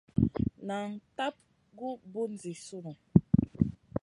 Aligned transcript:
Nan 0.67 0.87
tab 1.17 1.35
gu 1.77 1.89
bùn 2.13 2.31
zi 2.41 2.53
sùn. 2.65 2.87